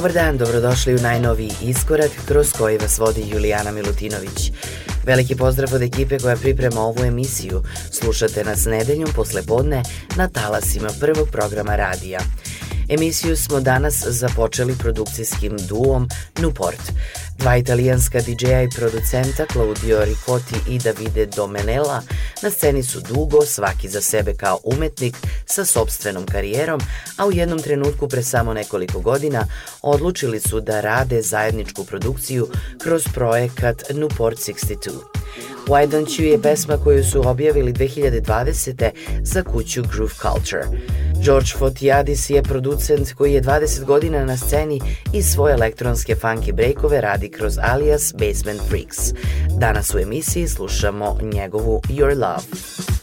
Dobar 0.00 0.12
dan, 0.12 0.38
dobrodošli 0.38 0.94
u 0.94 0.98
najnoviji 0.98 1.50
iskorak 1.62 2.10
kroz 2.26 2.52
koji 2.52 2.78
vas 2.78 2.98
vodi 2.98 3.24
Julijana 3.28 3.70
Milutinović. 3.70 4.52
Veliki 5.04 5.36
pozdrav 5.36 5.74
od 5.74 5.82
ekipe 5.82 6.18
koja 6.18 6.36
priprema 6.36 6.80
ovu 6.80 7.04
emisiju. 7.04 7.62
Slušate 7.90 8.44
nas 8.44 8.64
nedeljom 8.64 9.10
posle 9.16 9.42
podne 9.42 9.82
na 10.16 10.28
talasima 10.28 10.88
prvog 11.00 11.28
programa 11.32 11.76
radija. 11.76 12.20
Emisiju 12.88 13.36
smo 13.36 13.60
danas 13.60 14.04
započeli 14.06 14.74
produkcijskim 14.78 15.56
duom 15.68 16.08
Newport. 16.34 16.92
Dva 17.38 17.56
italijanska 17.56 18.20
DJ-a 18.20 18.62
i 18.62 18.68
producenta 18.76 19.46
Claudio 19.52 20.04
Ricotti 20.04 20.56
i 20.68 20.78
Davide 20.78 21.26
Domenella 21.26 22.02
na 22.42 22.50
sceni 22.50 22.82
su 22.82 23.00
dugo, 23.00 23.42
svaki 23.46 23.88
za 23.88 24.00
sebe 24.00 24.34
kao 24.34 24.58
umetnik 24.64 25.16
sa 25.46 25.64
sobstvenom 25.64 26.26
karijerom, 26.26 26.80
a 27.16 27.26
u 27.26 27.32
jednom 27.32 27.58
trenutku 27.58 28.08
pre 28.08 28.22
samo 28.22 28.54
nekoliko 28.54 29.00
godina 29.00 29.46
odlučili 29.82 30.40
su 30.40 30.60
da 30.60 30.80
rade 30.80 31.22
zajedničku 31.22 31.84
produkciju 31.84 32.48
kroz 32.82 33.04
projekat 33.14 33.82
Newport 33.90 34.52
62. 34.52 34.90
Why 35.70 35.86
Don't 35.86 36.18
You 36.18 36.24
je 36.24 36.42
pesma 36.42 36.76
koju 36.84 37.04
su 37.04 37.28
objavili 37.28 37.72
2020. 37.72 38.90
za 39.22 39.42
kuću 39.42 39.82
Groove 39.82 40.14
Culture. 40.14 40.64
George 41.24 41.50
Fotiadis 41.58 42.30
je 42.30 42.42
producent 42.42 43.12
koji 43.12 43.32
je 43.32 43.42
20 43.42 43.84
godina 43.84 44.24
na 44.24 44.36
sceni 44.36 44.80
i 45.12 45.22
svoje 45.22 45.54
elektronske 45.54 46.14
funky 46.14 46.52
breakove 46.52 47.00
radi 47.00 47.30
kroz 47.30 47.58
alias 47.62 48.12
Basement 48.12 48.60
Freaks. 48.68 49.12
Danas 49.58 49.94
u 49.94 49.98
emisiji 49.98 50.48
slušamo 50.48 51.18
njegovu 51.22 51.80
Your 51.88 52.14
Love. 52.14 52.99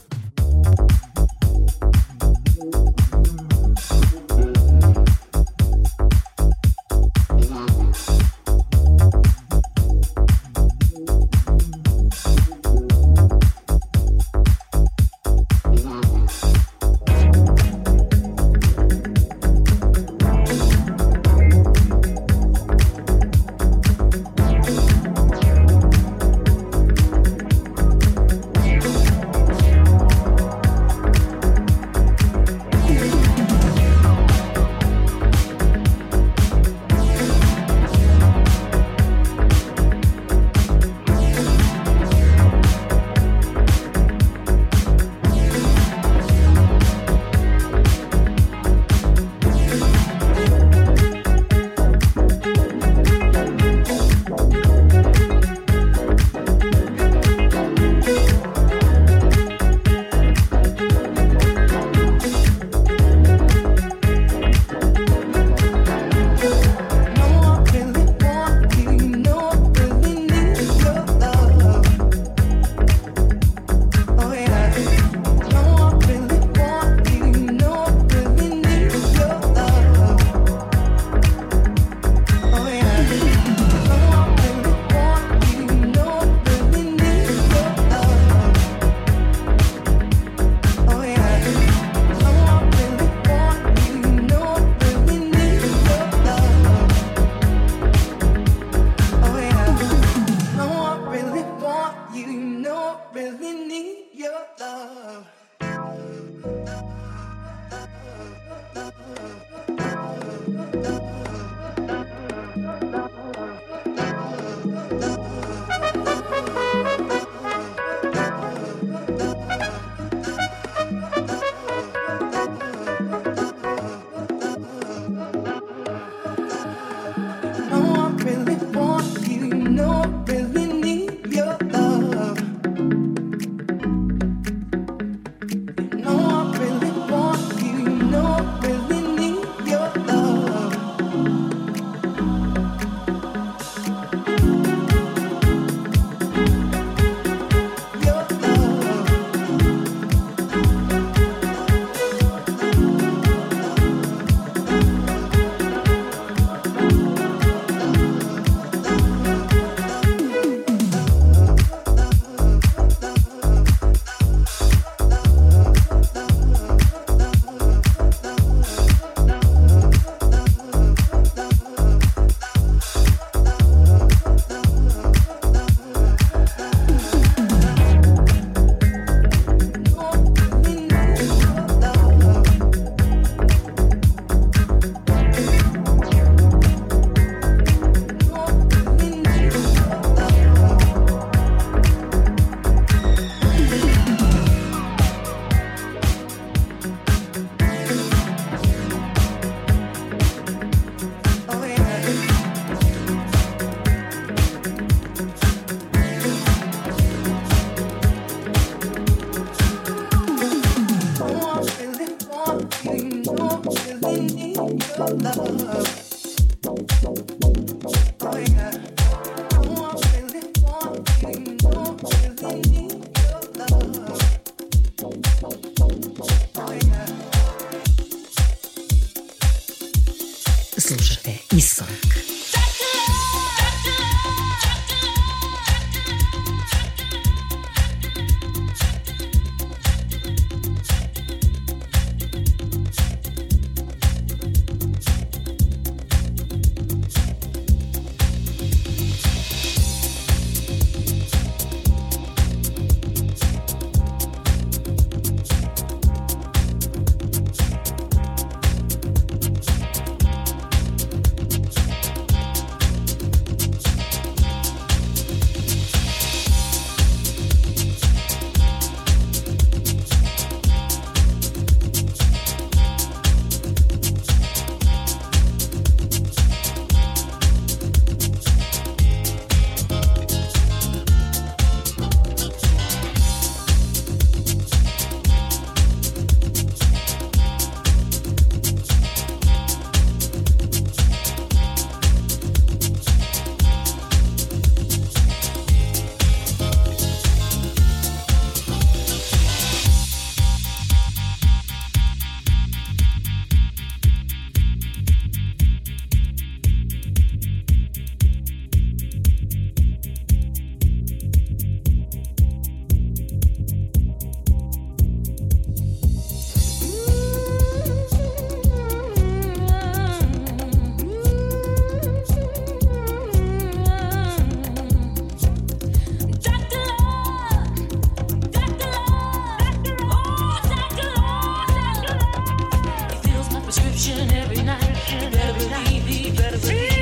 prescription 333.68 334.32
every 334.32 334.64
night. 334.64 334.82
You 335.12 335.30
better 335.30 335.60
believe, 335.60 336.08
you 336.08 336.32
better 336.32 336.58
believe. 336.58 336.97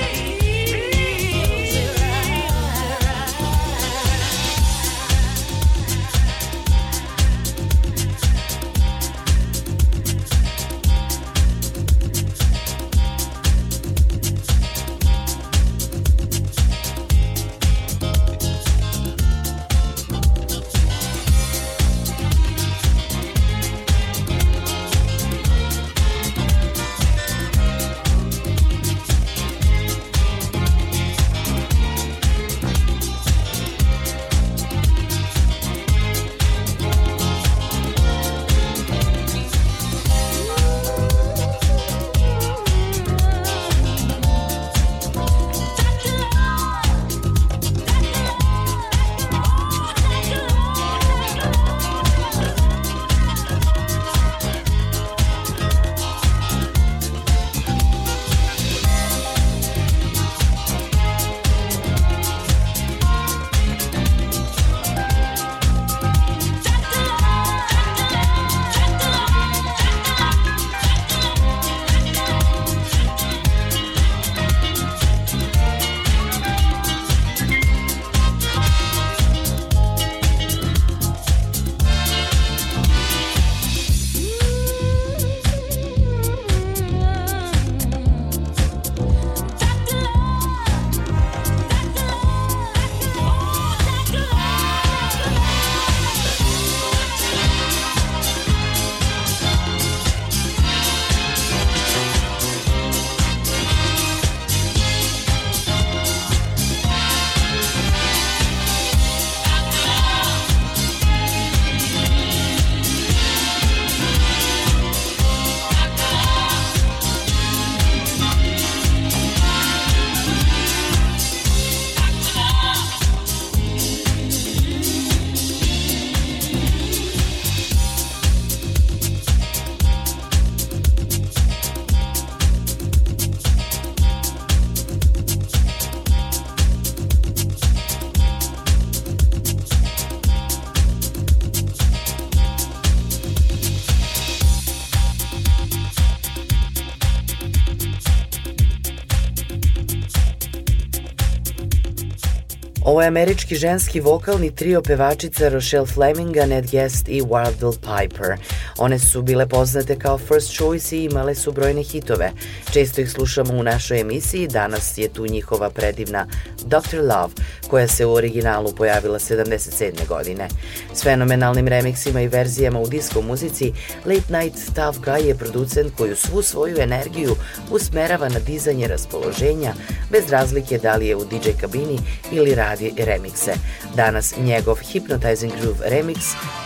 Ovo 152.95 153.01
je 153.01 153.07
američki 153.07 153.55
ženski 153.55 153.99
vokalni 153.99 154.55
trio 154.55 154.81
pevačica 154.81 155.49
Rochelle 155.49 155.87
Fleminga, 155.87 156.45
Ned 156.45 156.71
Guest 156.71 157.09
i 157.09 157.21
Wild 157.21 157.59
Bill 157.59 157.73
Piper. 157.73 158.37
One 158.77 158.99
su 158.99 159.21
bile 159.21 159.47
poznate 159.47 159.99
kao 159.99 160.17
First 160.17 160.55
Choice 160.57 160.97
i 160.97 161.03
imale 161.03 161.35
su 161.35 161.51
brojne 161.51 161.83
hitove. 161.83 162.31
Često 162.73 163.01
ih 163.01 163.11
slušamo 163.11 163.53
u 163.53 163.63
našoj 163.63 163.99
emisiji, 163.99 164.47
danas 164.47 164.97
je 164.97 165.07
tu 165.13 165.25
njihova 165.27 165.69
predivna 165.69 166.27
Dr. 166.65 167.00
Love, 167.01 167.34
koja 167.67 167.88
se 167.88 168.05
u 168.05 168.13
originalu 168.13 168.72
pojavila 168.72 169.19
77. 169.19 170.07
godine. 170.07 170.48
S 170.93 171.03
fenomenalnim 171.03 171.67
remiksima 171.67 172.22
i 172.22 172.27
verzijama 172.27 172.79
u 172.79 172.88
disko 172.88 173.22
muzici, 173.22 173.74
Late 174.05 174.38
Night 174.38 174.75
Tough 174.75 175.00
Guy 175.00 175.25
je 175.25 175.36
producent 175.36 175.95
koju 175.98 176.15
svu 176.15 176.41
svoju 176.41 176.77
energiju 176.79 177.36
usmerava 177.72 178.29
na 178.29 178.39
dizanje 178.39 178.88
raspoloženja, 178.88 179.74
bez 180.12 180.29
razlike 180.29 180.77
da 180.77 180.95
li 180.95 181.07
je 181.07 181.15
u 181.15 181.25
DJ 181.25 181.50
kabini 181.62 182.00
ili 182.31 182.55
radi 182.55 182.93
remikse. 182.98 183.53
Danas 183.95 184.34
njegov 184.38 184.75
Hypnotizing 184.75 185.51
Groove 185.62 185.89
remix 185.89 186.17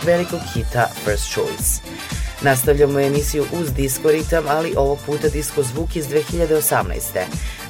velikog 0.04 0.40
hita 0.54 0.88
First 1.04 1.32
Choice. 1.32 1.80
Nastavljamo 2.42 3.00
emisiju 3.00 3.44
uz 3.60 3.72
disco 3.72 4.10
ritam, 4.10 4.44
ali 4.48 4.74
ovog 4.76 4.98
puta 5.06 5.28
disco 5.28 5.62
zvuk 5.62 5.96
iz 5.96 6.06
2018. 6.06 6.84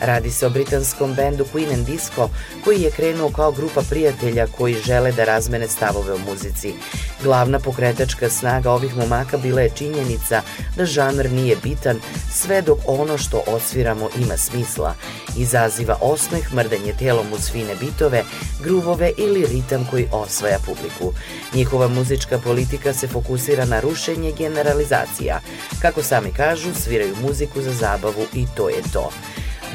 Radi 0.01 0.31
se 0.31 0.47
o 0.47 0.51
britanskom 0.51 1.15
bendu 1.15 1.45
Queen 1.55 1.75
and 1.75 1.87
Disco 1.87 2.29
koji 2.65 2.83
je 2.83 2.91
krenuo 2.91 3.31
kao 3.31 3.53
grupa 3.53 3.83
prijatelja 3.91 4.47
koji 4.47 4.75
žele 4.75 5.13
da 5.13 5.25
razmene 5.25 5.69
stavove 5.69 6.15
u 6.15 6.19
muzici. 6.19 6.75
Glavna 7.23 7.59
pokretačka 7.59 8.31
snaga 8.31 8.71
ovih 8.71 8.97
momaka 8.97 9.37
bila 9.37 9.61
je 9.61 9.71
činjenica 9.75 10.43
da 10.77 10.85
žanr 10.85 11.31
nije 11.31 11.57
bitan 11.63 12.01
sve 12.33 12.63
dok 12.63 12.79
ono 12.87 13.19
što 13.19 13.43
osviramo 13.47 14.09
ima 14.19 14.37
smisla. 14.37 14.95
Izaziva 15.37 15.99
osmeh, 16.01 16.55
mrdanje 16.55 16.93
telom 16.99 17.33
uz 17.33 17.51
fine 17.51 17.75
bitove, 17.81 18.25
gruvove 18.63 19.13
ili 19.17 19.47
ritam 19.47 19.87
koji 19.91 20.09
osvaja 20.13 20.59
publiku. 20.59 21.13
Njihova 21.55 21.89
muzička 21.89 22.39
politika 22.39 22.93
se 22.93 23.09
fokusira 23.09 23.65
na 23.65 23.81
rušenje 23.81 24.33
generalizacija. 24.33 25.41
Kako 25.83 26.03
sami 26.03 26.33
kažu, 26.33 26.75
sviraju 26.75 27.17
muziku 27.23 27.63
za 27.63 27.73
zabavu 27.73 28.27
i 28.35 28.47
to 28.57 28.69
je 28.69 28.83
to. 28.93 29.11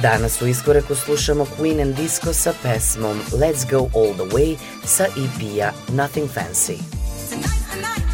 Danas 0.02 0.42
u 0.42 0.48
iskoraku 0.48 0.96
slušamo 0.96 1.46
Queen 1.58 1.82
and 1.82 1.96
Disco 1.96 2.34
sa 2.34 2.54
pesmom 2.64 3.22
Let's 3.32 3.70
Go 3.72 3.78
All 3.78 4.14
The 4.16 4.36
Way 4.36 4.58
sa 4.86 5.04
EP-a 5.04 5.72
Nothing 5.92 6.28
Fancy. 6.28 6.78
I'm 7.32 7.82
ready 7.82 8.05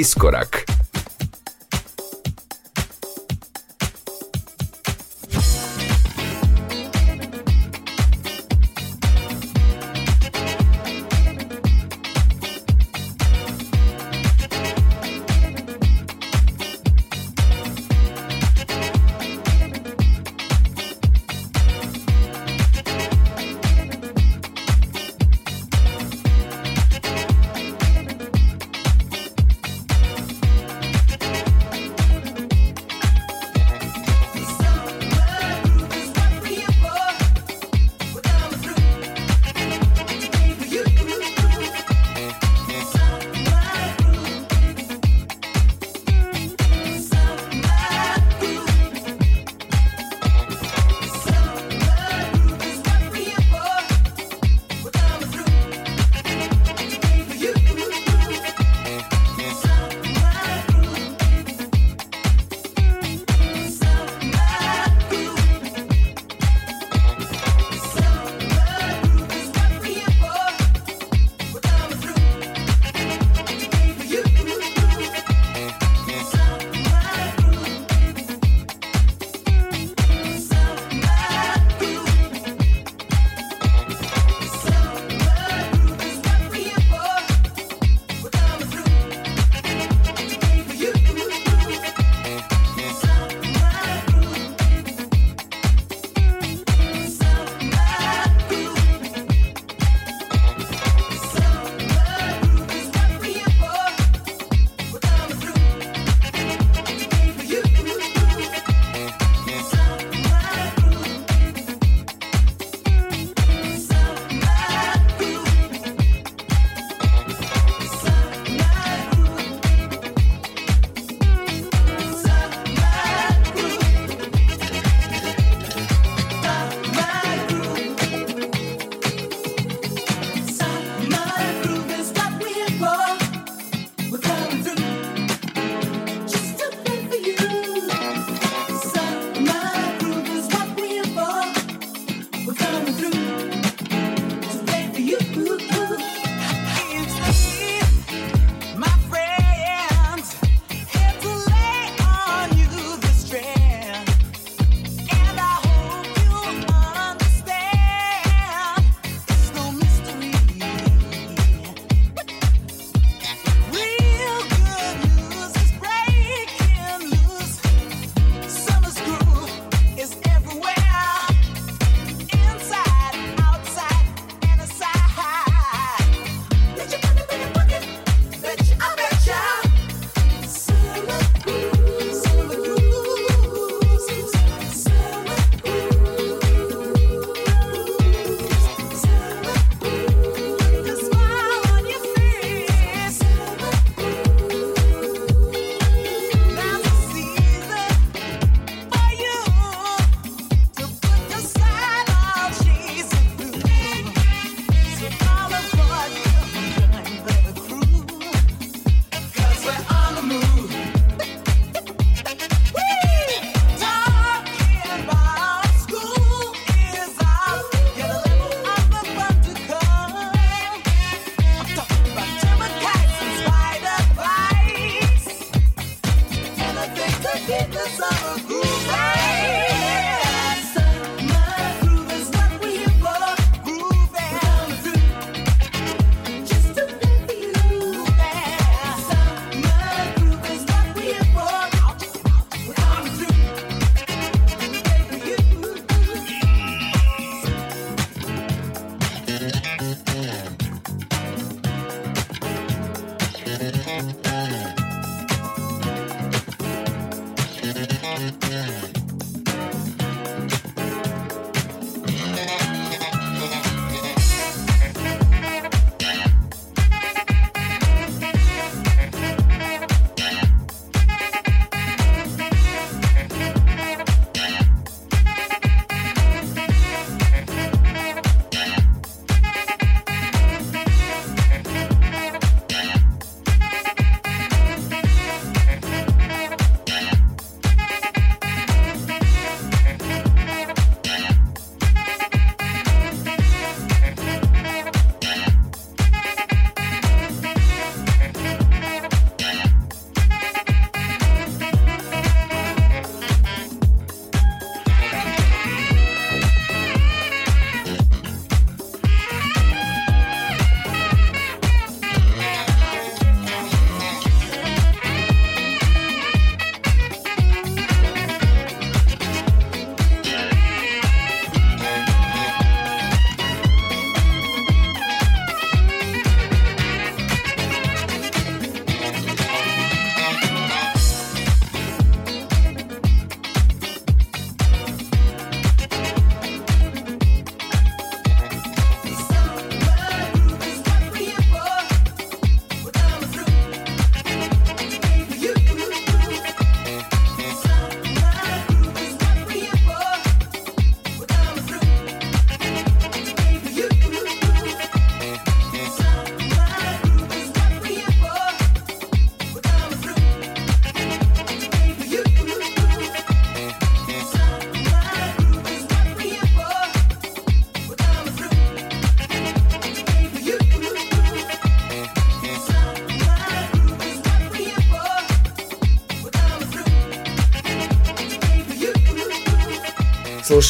Iskorak 0.00 0.59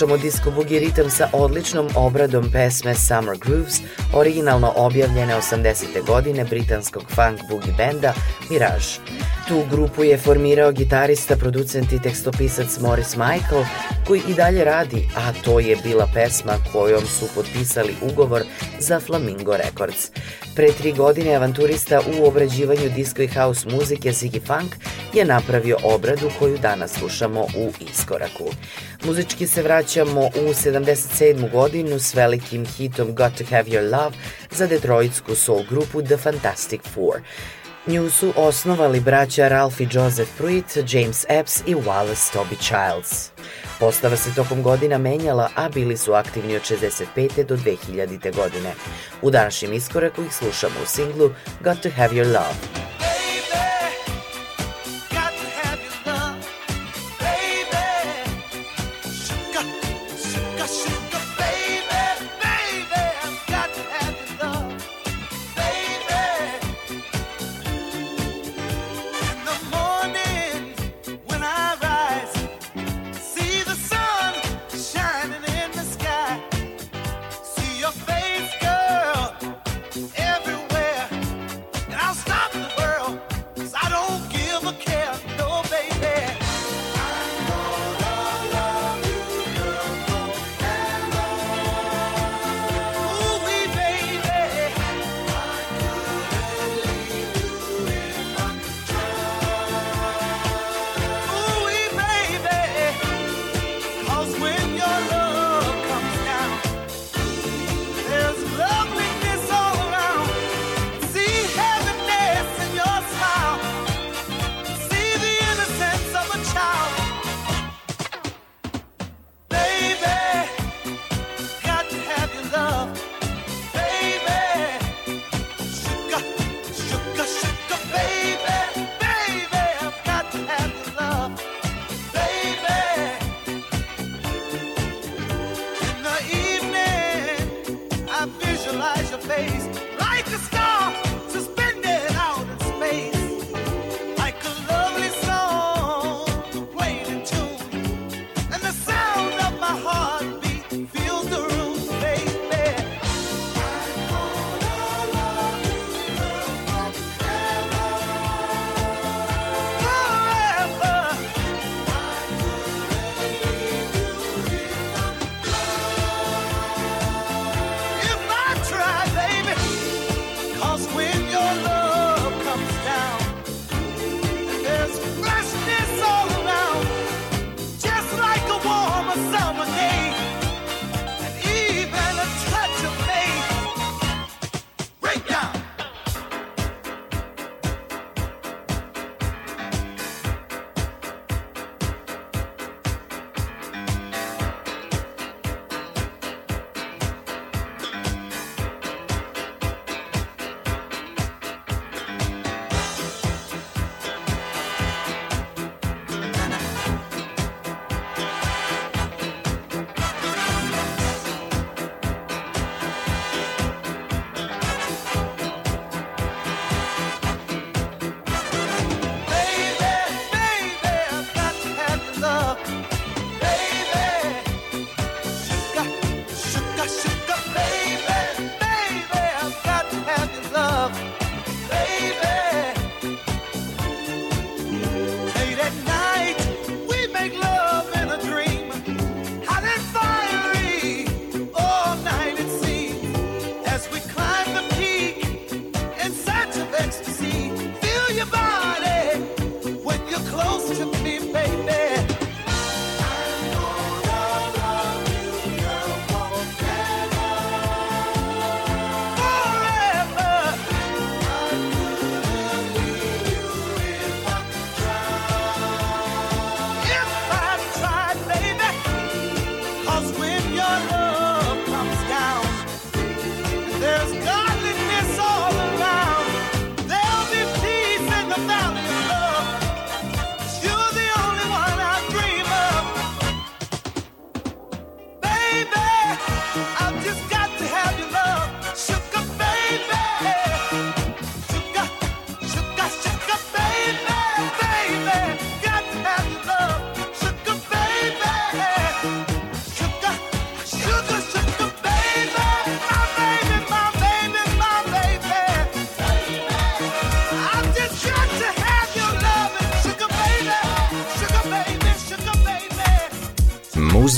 Slušamo 0.00 0.16
disco 0.16 0.50
boogie 0.50 0.80
ritam 0.80 1.10
sa 1.10 1.28
odličnom 1.32 1.88
obradom 1.96 2.50
pesme 2.52 2.94
Summer 2.94 3.36
Grooves, 3.38 3.80
originalno 4.14 4.72
objavljene 4.76 5.34
80. 5.36 6.06
godine 6.06 6.44
britanskog 6.44 7.02
funk 7.02 7.40
boogie 7.50 7.74
benda 7.76 8.14
Mirage. 8.50 8.96
Tu 9.48 9.62
grupu 9.70 10.04
je 10.04 10.18
formirao 10.18 10.72
gitarista, 10.72 11.36
producent 11.36 11.92
i 11.92 12.02
tekstopisac 12.02 12.78
Morris 12.80 13.16
Michael, 13.16 13.64
koji 14.11 14.23
i 14.29 14.35
dalje 14.35 14.64
radi, 14.64 15.09
a 15.16 15.33
to 15.44 15.61
je 15.61 15.77
bila 15.77 16.09
pesma 16.14 16.53
kojom 16.73 17.07
su 17.07 17.27
potpisali 17.35 17.94
ugovor 18.03 18.42
za 18.79 19.01
Flamingo 19.01 19.57
Records. 19.57 20.11
Pre 20.57 20.73
tri 20.73 20.92
godine 20.92 21.35
avanturista 21.35 22.01
u 22.01 22.27
obrađivanju 22.27 22.90
disco 22.96 23.23
i 23.23 23.29
house 23.29 23.68
muzike 23.68 24.12
Ziggy 24.12 24.46
Funk 24.46 24.75
je 25.12 25.25
napravio 25.25 25.77
obradu 25.83 26.31
koju 26.38 26.59
danas 26.59 26.92
slušamo 26.92 27.40
u 27.40 27.73
iskoraku. 27.90 28.51
Muzički 29.05 29.46
se 29.46 29.62
vraćamo 29.62 30.20
u 30.20 30.55
77. 30.55 31.51
godinu 31.51 31.99
s 31.99 32.14
velikim 32.14 32.66
hitom 32.66 33.14
Got 33.14 33.38
to 33.38 33.44
Have 33.51 33.70
Your 33.70 33.90
Love 33.92 34.16
za 34.51 34.66
detroitsku 34.66 35.35
soul 35.35 35.64
grupu 35.70 36.03
The 36.03 36.16
Fantastic 36.16 36.81
Four. 36.94 37.20
Nju 37.87 38.11
su 38.11 38.33
osnovali 38.37 39.01
braća 39.01 39.49
Ralph 39.49 39.81
i 39.81 39.88
Joseph 39.92 40.31
Pruitt, 40.38 40.77
James 40.88 41.25
Epps 41.29 41.62
i 41.66 41.75
Wallace 41.75 42.37
Toby 42.37 42.57
Childs. 42.59 43.31
Postava 43.81 44.16
se 44.16 44.35
tokom 44.35 44.62
godina 44.62 44.99
menjala, 44.99 45.49
a 45.55 45.69
bili 45.69 45.97
su 45.97 46.12
aktivni 46.12 46.57
od 46.57 46.62
65. 46.62 47.45
do 47.45 47.57
2000. 47.57 48.37
godine. 48.37 48.75
U 49.23 49.31
današnjem 49.31 49.73
iskoraku 49.73 50.23
ih 50.23 50.35
slušamo 50.35 50.75
u 50.83 50.87
singlu 50.87 51.31
Got 51.61 51.81
to 51.83 51.88
Have 51.97 52.14
Your 52.14 52.27
Love. 52.27 52.89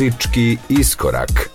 Muzički 0.03 0.59
iskorak. 0.69 1.52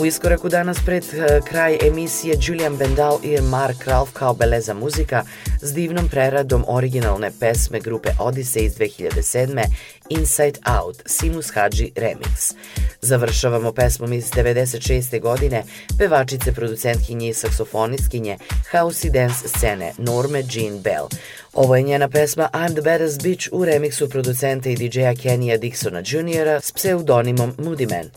U 0.00 0.06
iskoraku 0.06 0.48
danas 0.48 0.78
pred 0.86 1.04
eh, 1.04 1.40
kraj 1.48 1.78
emisije 1.82 2.36
Julian 2.40 2.76
Bendal 2.76 3.18
i 3.22 3.40
Mark 3.40 3.86
Ralph 3.86 4.12
kao 4.12 4.34
beleza 4.34 4.74
muzika 4.74 5.22
s 5.62 5.72
divnom 5.72 6.08
preradom 6.08 6.64
originalne 6.68 7.30
pesme 7.40 7.80
grupe 7.80 8.10
Odyssey 8.18 8.64
iz 8.64 8.74
2007. 8.74 9.64
Inside 10.08 10.58
Out, 10.64 11.02
Simus 11.06 11.50
Hadži 11.54 11.92
Remix. 11.96 12.54
Završavamo 13.00 13.72
pesmom 13.72 14.12
iz 14.12 14.30
96. 14.30 15.20
godine 15.20 15.62
pevačice, 15.98 16.52
producentkinje 16.52 17.28
i 17.28 17.34
saksofonistkinje 17.34 18.38
house 18.70 19.08
i 19.08 19.10
dance 19.10 19.48
scene 19.48 19.92
Norme 19.98 20.42
Jean 20.52 20.78
Bell. 20.78 21.08
Ovo 21.52 21.76
je 21.76 21.82
njena 21.82 22.08
pesma 22.08 22.48
I'm 22.52 22.72
the 22.72 22.82
Baddest 22.82 23.22
Bitch 23.22 23.48
u 23.52 23.64
remiksu 23.64 24.08
producenta 24.08 24.70
i 24.70 24.76
DJ-a 24.76 25.14
Kenija 25.22 25.58
Dixona 25.58 25.98
Jr. 25.98 26.60
s 26.62 26.72
pseudonimom 26.72 27.52
Moody 27.58 27.90
Man. 27.90 28.10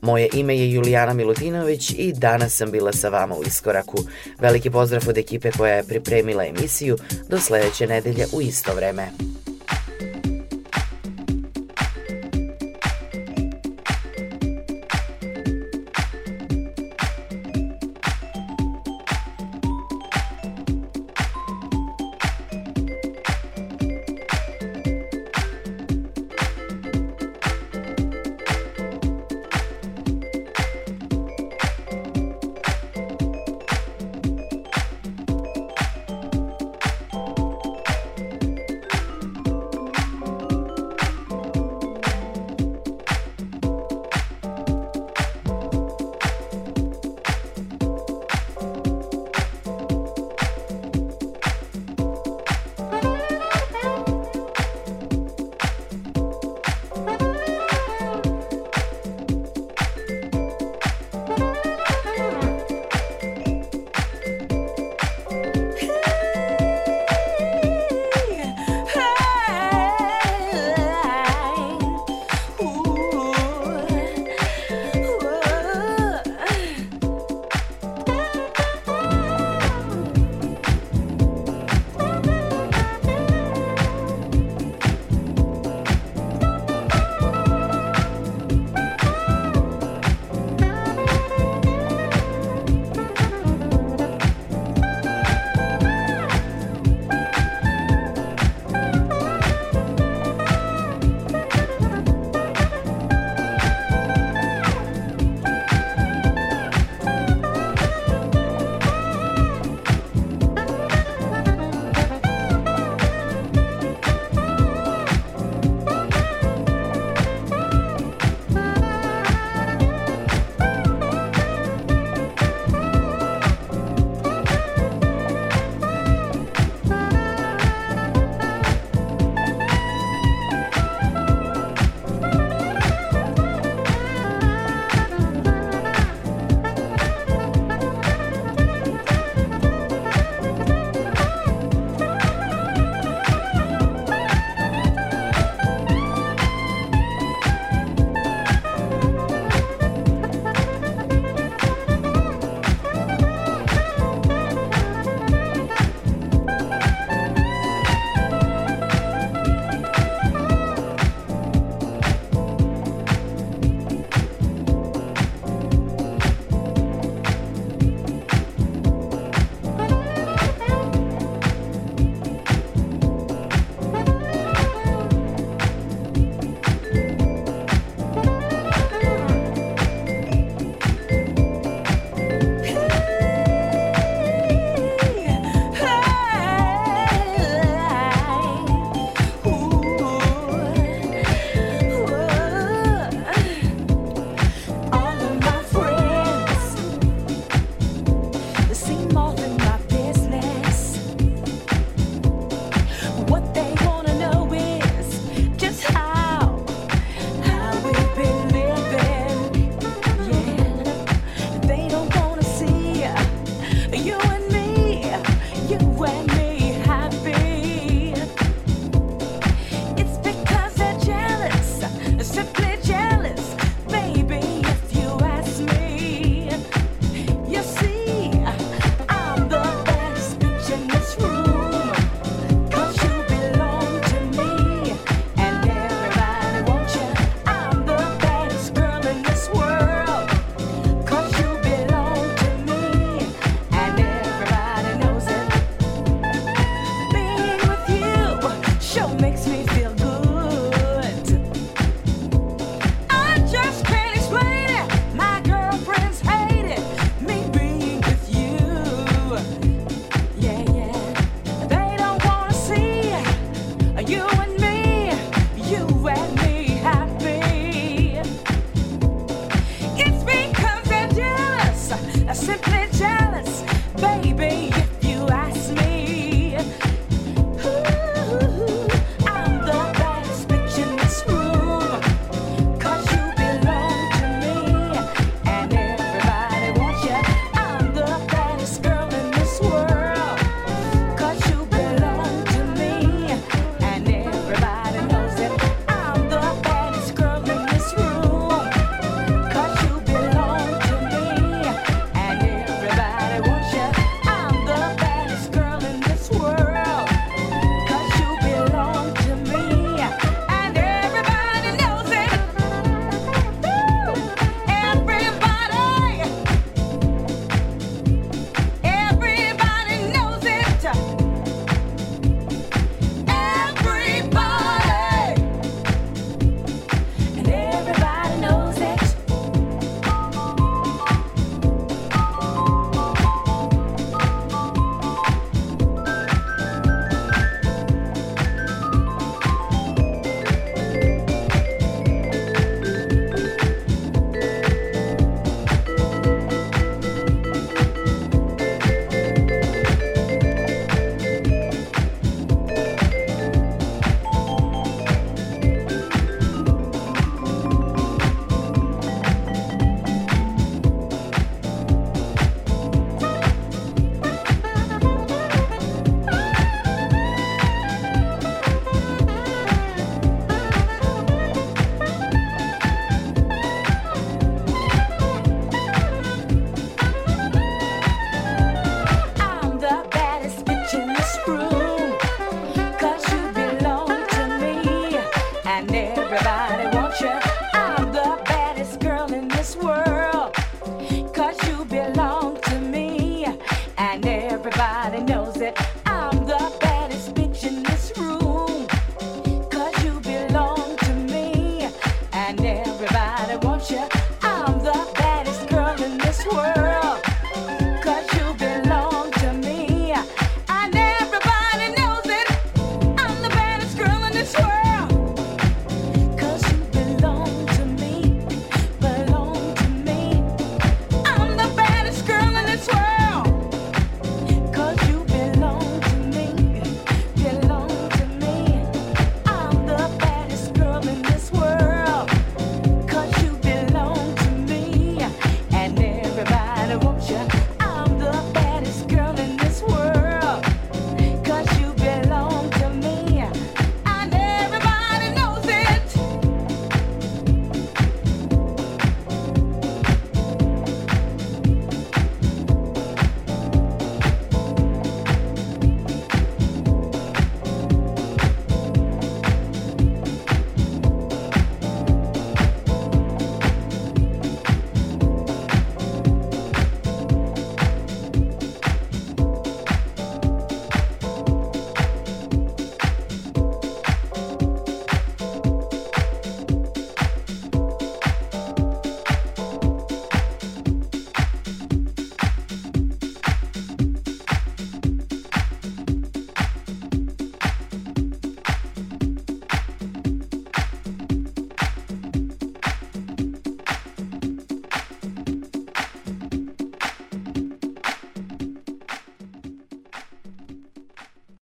Moje 0.00 0.28
ime 0.32 0.58
je 0.58 0.72
Julijana 0.72 1.12
Milutinović 1.12 1.90
i 1.90 2.12
danas 2.12 2.56
sam 2.56 2.70
bila 2.70 2.92
sa 2.92 3.08
vama 3.08 3.36
u 3.36 3.42
Iskoraku. 3.46 3.98
Veliki 4.38 4.70
pozdrav 4.70 5.08
od 5.08 5.18
ekipe 5.18 5.50
koja 5.50 5.74
je 5.74 5.82
pripremila 5.84 6.44
emisiju 6.88 6.96
do 7.28 7.40
sledeće 7.40 7.86
nedelje 7.86 8.26
u 8.32 8.40
isto 8.40 8.74
vreme. 8.74 9.10